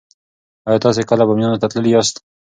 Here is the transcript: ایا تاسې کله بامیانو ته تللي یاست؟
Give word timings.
ایا 0.67 0.79
تاسې 0.85 1.01
کله 1.09 1.23
بامیانو 1.27 1.61
ته 1.61 1.67
تللي 1.71 1.89
یاست؟ 1.93 2.15